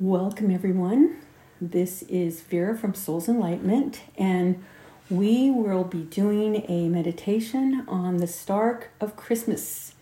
[0.00, 1.18] Welcome, everyone.
[1.60, 4.64] This is Vera from Souls Enlightenment, and
[5.10, 9.92] we will be doing a meditation on the Star of Christmas.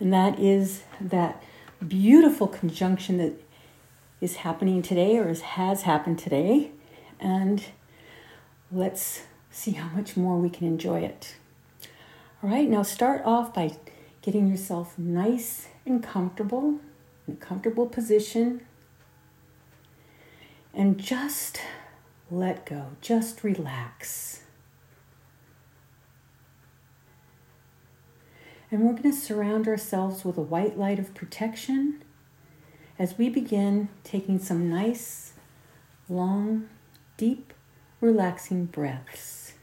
[0.00, 1.44] And that is that
[1.86, 3.34] beautiful conjunction that
[4.20, 6.72] is happening today or has happened today.
[7.20, 7.62] And
[8.72, 9.22] let's
[9.52, 11.36] see how much more we can enjoy it.
[12.42, 13.76] All right, now start off by
[14.22, 16.80] getting yourself nice and comfortable
[17.28, 18.62] in a comfortable position
[20.76, 21.58] and just
[22.30, 24.42] let go, just relax.
[28.70, 32.02] And we're going to surround ourselves with a white light of protection
[32.98, 35.32] as we begin taking some nice,
[36.10, 36.68] long,
[37.16, 37.54] deep,
[38.02, 39.54] relaxing breaths.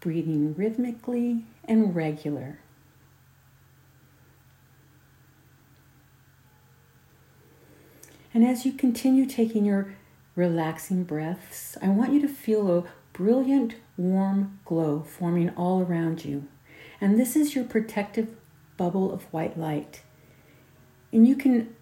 [0.00, 2.60] Breathing rhythmically and regular.
[8.32, 9.94] And as you continue taking your
[10.36, 16.46] relaxing breaths, I want you to feel a brilliant, warm glow forming all around you.
[17.00, 18.36] And this is your protective
[18.76, 20.02] bubble of white light.
[21.12, 21.74] And you can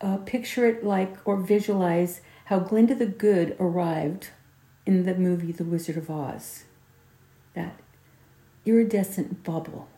[0.00, 4.28] uh, picture it like or visualize how Glinda the Good arrived
[4.86, 6.64] in the movie The Wizard of Oz.
[7.54, 7.78] That
[8.64, 9.88] iridescent bubble.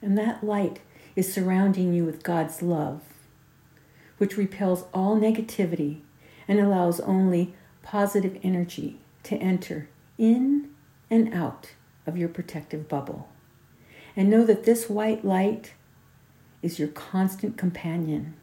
[0.00, 0.80] And that light
[1.18, 3.00] is surrounding you with God's love,
[4.18, 5.98] which repels all negativity
[6.46, 10.70] and allows only positive energy to enter in
[11.10, 11.72] and out
[12.06, 13.28] of your protective bubble.
[14.14, 15.72] And know that this white light
[16.62, 18.34] is your constant companion.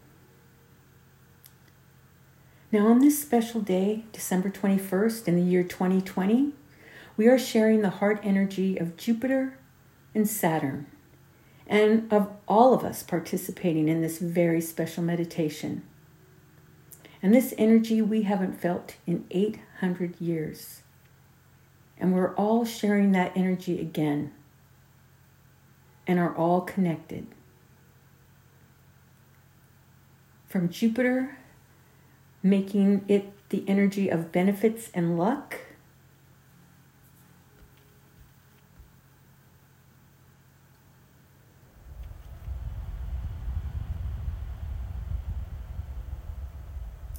[2.73, 6.51] Now, on this special day, December 21st, in the year 2020,
[7.15, 9.57] we are sharing the heart energy of Jupiter
[10.13, 10.87] and Saturn
[11.67, 15.83] and of all of us participating in this very special meditation.
[17.21, 20.83] And this energy we haven't felt in 800 years.
[21.97, 24.31] And we're all sharing that energy again
[26.05, 27.25] and are all connected.
[30.47, 31.37] From Jupiter,
[32.43, 35.59] making it the energy of benefits and luck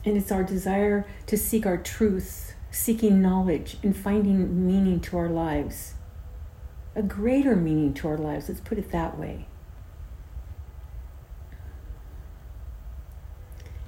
[0.07, 5.29] And it's our desire to seek our truth, seeking knowledge, and finding meaning to our
[5.29, 5.95] lives.
[6.95, 9.49] A greater meaning to our lives, let's put it that way.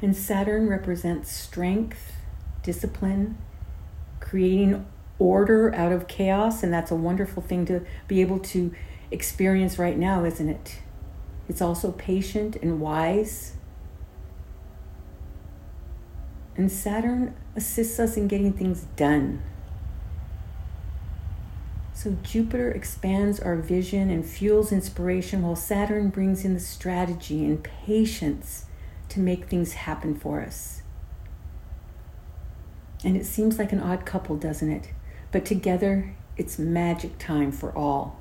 [0.02, 2.12] And Saturn represents strength,
[2.64, 3.38] discipline,
[4.18, 4.86] creating
[5.20, 8.74] order out of chaos, and that's a wonderful thing to be able to
[9.12, 10.80] experience right now, isn't it?
[11.48, 13.54] It's also patient and wise,
[16.58, 19.40] and Saturn assists us in getting things done.
[21.94, 27.62] So Jupiter expands our vision and fuels inspiration, while Saturn brings in the strategy and
[27.62, 28.66] patience
[29.08, 30.82] to make things happen for us.
[33.04, 34.90] And it seems like an odd couple, doesn't it?
[35.30, 38.18] But together, it's magic time for all.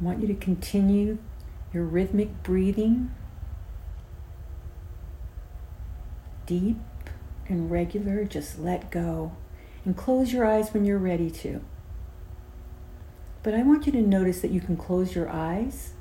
[0.00, 1.18] I want you to continue
[1.72, 3.10] your rhythmic breathing,
[6.46, 6.76] deep
[7.48, 9.32] and regular, just let go.
[9.84, 11.60] And close your eyes when you're ready to.
[13.42, 15.94] But I want you to notice that you can close your eyes,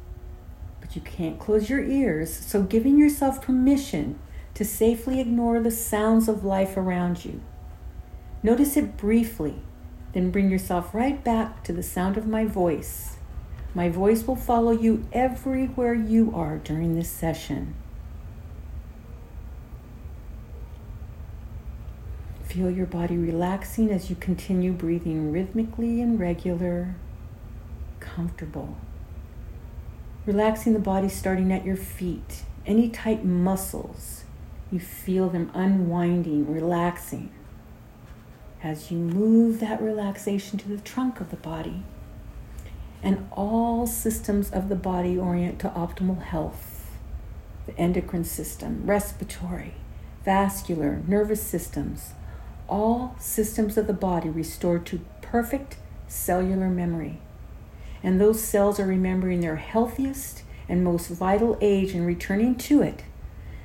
[0.79, 2.31] but you can't close your ears.
[2.31, 4.19] So, giving yourself permission
[4.53, 7.41] to safely ignore the sounds of life around you.
[8.43, 9.55] Notice it briefly,
[10.13, 13.17] then bring yourself right back to the sound of my voice
[13.73, 17.73] my voice will follow you everywhere you are during this session.
[22.43, 26.95] Feel your body relaxing as you continue breathing rhythmically and regular,
[28.01, 28.75] comfortable.
[30.25, 32.43] Relaxing the body starting at your feet.
[32.65, 34.25] Any tight muscles,
[34.69, 37.31] you feel them unwinding, relaxing.
[38.61, 41.83] As you move that relaxation to the trunk of the body,
[43.03, 46.71] and all systems of the body orient to optimal health
[47.67, 49.75] the endocrine system, respiratory,
[50.25, 52.13] vascular, nervous systems,
[52.67, 55.77] all systems of the body restored to perfect
[56.07, 57.19] cellular memory.
[58.03, 63.03] And those cells are remembering their healthiest and most vital age and returning to it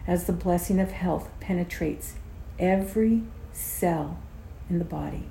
[0.06, 2.14] as the blessing of health penetrates
[2.58, 3.22] every
[3.52, 4.18] cell
[4.68, 5.24] in the body.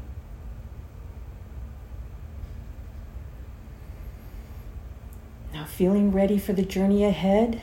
[5.66, 7.60] Uh, feeling ready for the journey ahead,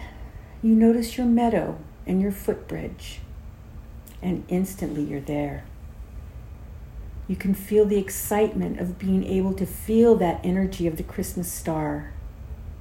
[0.60, 3.20] you notice your meadow and your footbridge,
[4.20, 5.64] and instantly you're there.
[7.28, 11.50] You can feel the excitement of being able to feel that energy of the Christmas
[11.52, 12.12] star,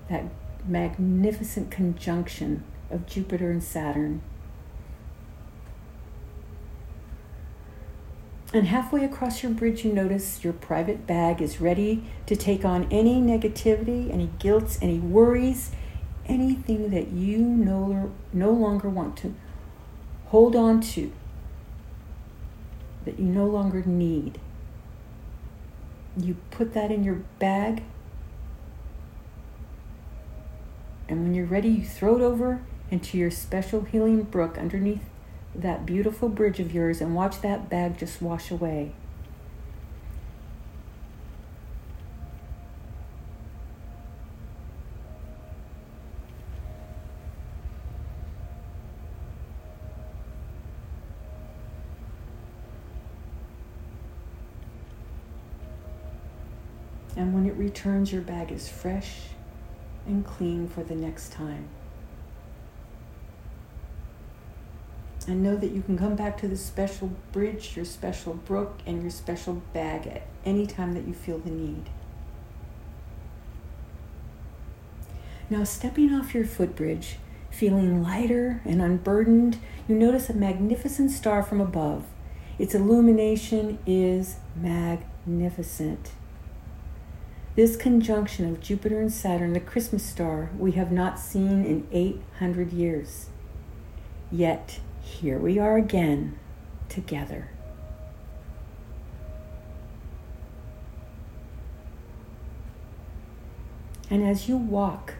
[0.09, 0.23] that
[0.67, 4.23] magnificent conjunction of Jupiter and Saturn.
[8.53, 12.85] And halfway across your bridge, you notice your private bag is ready to take on
[12.91, 15.71] any negativity, any guilt, any worries,
[16.25, 19.33] anything that you no, no longer want to
[20.27, 21.13] hold on to,
[23.05, 24.37] that you no longer need.
[26.17, 27.83] You put that in your bag,
[31.07, 35.03] and when you're ready, you throw it over into your special healing brook underneath
[35.53, 38.93] that beautiful bridge of yours and watch that bag just wash away.
[57.15, 59.27] And when it returns, your bag is fresh
[60.07, 61.67] and clean for the next time.
[65.27, 69.01] And know that you can come back to this special bridge, your special brook, and
[69.01, 71.89] your special bag at any time that you feel the need.
[75.49, 77.17] Now, stepping off your footbridge,
[77.51, 82.05] feeling lighter and unburdened, you notice a magnificent star from above.
[82.57, 86.11] Its illumination is magnificent.
[87.55, 92.71] This conjunction of Jupiter and Saturn, the Christmas star, we have not seen in 800
[92.71, 93.27] years.
[94.31, 96.37] Yet, here we are again
[96.89, 97.49] together.
[104.09, 105.13] And as you walk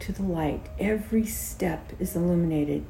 [0.00, 2.84] to the light, every step is illuminated.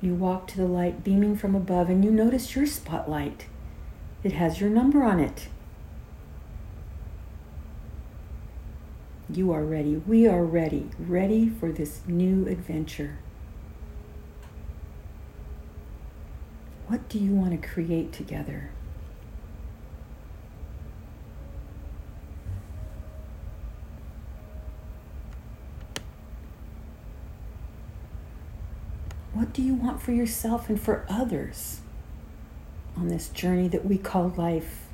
[0.00, 3.46] You walk to the light beaming from above, and you notice your spotlight.
[4.24, 5.48] It has your number on it.
[9.36, 9.96] You are ready.
[9.96, 10.88] We are ready.
[10.98, 13.18] Ready for this new adventure.
[16.86, 18.70] What do you want to create together?
[29.34, 31.80] What do you want for yourself and for others
[32.96, 34.85] on this journey that we call life?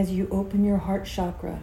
[0.00, 1.60] As you open your heart chakra,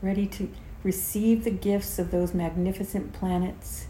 [0.00, 0.50] ready to
[0.82, 3.86] receive the gifts of those magnificent planets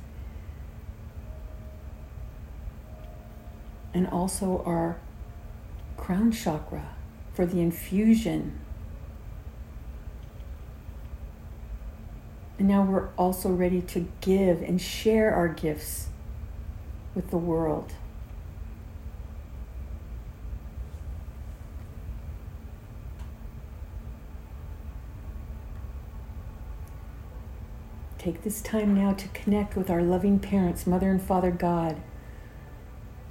[3.94, 4.96] and also our
[5.96, 6.96] crown chakra
[7.32, 8.58] for the infusion.
[12.58, 16.08] And now we're also ready to give and share our gifts
[17.14, 17.92] with the world.
[28.24, 32.00] Take this time now to connect with our loving parents, Mother and Father God,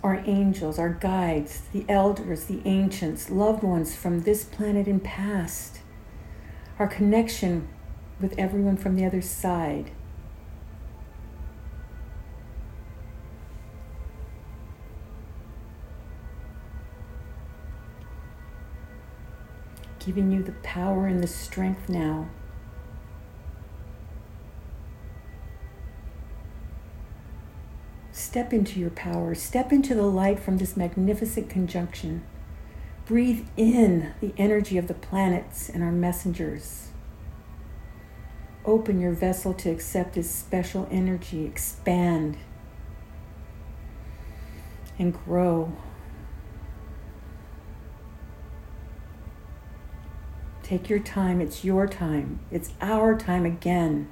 [0.04, 5.80] our angels, our guides, the elders, the ancients, loved ones from this planet and past,
[6.78, 7.70] our connection
[8.22, 9.90] with everyone from the other side.
[19.98, 22.30] Giving you the power and the strength now
[28.34, 29.36] Step into your power.
[29.36, 32.24] Step into the light from this magnificent conjunction.
[33.06, 36.88] Breathe in the energy of the planets and our messengers.
[38.66, 41.46] Open your vessel to accept this special energy.
[41.46, 42.38] Expand
[44.98, 45.72] and grow.
[50.64, 51.40] Take your time.
[51.40, 52.40] It's your time.
[52.50, 54.12] It's our time again.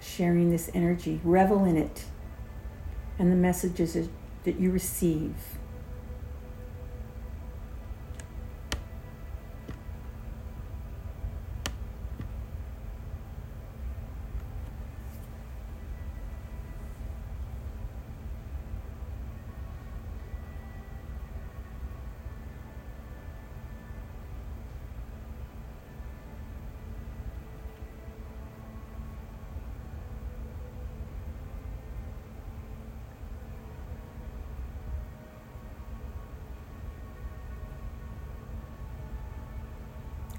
[0.00, 1.20] Sharing this energy.
[1.22, 2.06] Revel in it
[3.18, 3.96] and the messages
[4.44, 5.34] that you receive.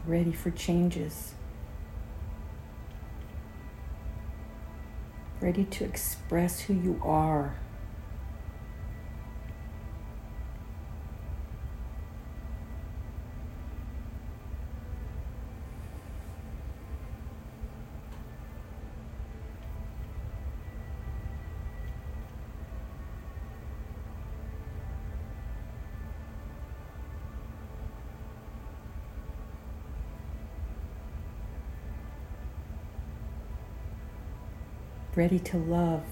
[0.07, 1.33] Ready for changes,
[5.41, 7.57] ready to express who you are.
[35.17, 36.03] Ready to love.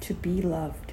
[0.00, 0.91] To be loved.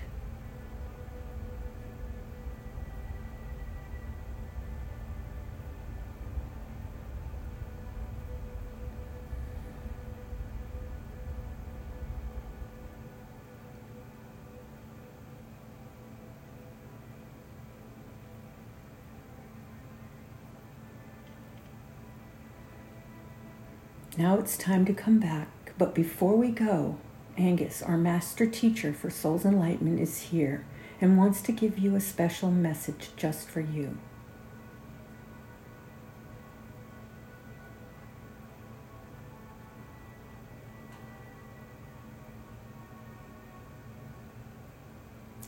[24.19, 25.47] Now it's time to come back,
[25.77, 26.97] but before we go,
[27.37, 30.65] Angus, our master teacher for Soul's Enlightenment, is here
[30.99, 33.97] and wants to give you a special message just for you.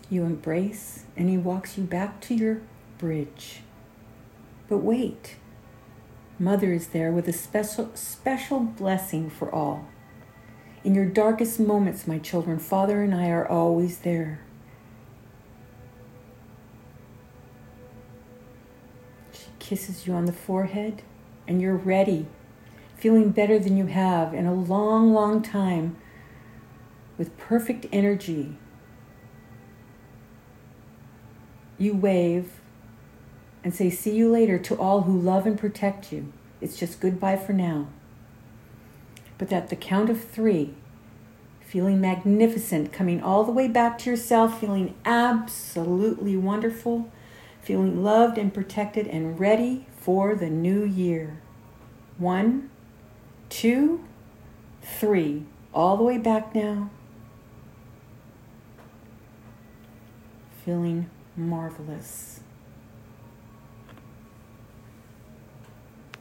[0.10, 2.62] You embrace, and he walks you back to your
[2.98, 3.64] bridge.
[4.70, 5.36] But wait,
[6.42, 9.86] Mother is there with a special, special blessing for all.
[10.84, 14.40] In your darkest moments, my children, Father and I are always there.
[19.32, 21.04] She kisses you on the forehead,
[21.48, 22.26] and you're ready,
[22.96, 25.96] feeling better than you have in a long, long time,
[27.20, 28.58] with perfect energy.
[31.78, 32.61] You wave
[33.64, 36.32] and say, See you later to all who love and protect you.
[36.60, 37.88] It's just goodbye for now.
[39.38, 40.76] But at the count of three,
[41.62, 47.10] feeling magnificent, coming all the way back to yourself, feeling absolutely wonderful,
[47.62, 51.40] feeling loved and protected and ready for the new year.
[52.18, 52.70] One,
[53.50, 54.04] two,
[54.82, 55.46] three.
[55.74, 56.90] All the way back now.
[60.66, 62.41] Feeling marvelous.